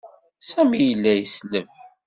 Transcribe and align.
Sami 0.49 0.79
yella 0.81 1.13
yesleb. 1.15 1.67